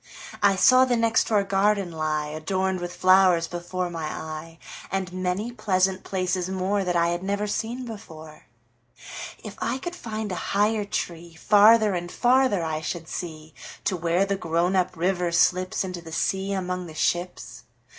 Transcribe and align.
I 0.41 0.55
saw 0.55 0.83
the 0.83 0.95
next 0.97 1.27
door 1.27 1.43
garden 1.43 1.91
lie, 1.91 2.25
Adorned 2.29 2.79
with 2.79 2.95
flowers, 2.95 3.47
before 3.47 3.91
my 3.91 4.05
eye, 4.05 4.57
And 4.91 5.13
many 5.13 5.51
pleasant 5.51 6.03
places 6.03 6.49
moreThat 6.49 6.95
I 6.95 7.09
had 7.09 7.21
never 7.21 7.45
seen 7.45 7.85
before. 7.85 8.47
If 9.43 9.55
I 9.59 9.77
could 9.77 9.95
find 9.95 10.31
a 10.31 10.57
higher 10.57 10.85
treeFarther 10.85 11.95
and 11.95 12.11
farther 12.11 12.63
I 12.63 12.81
should 12.81 13.07
see, 13.07 13.53
To 13.83 13.95
where 13.95 14.25
the 14.25 14.37
grown 14.37 14.75
up 14.75 14.97
river 14.97 15.29
slipsInto 15.29 16.03
the 16.03 16.11
sea 16.11 16.51
among 16.51 16.87
the 16.87 16.95
ships. 16.95 17.65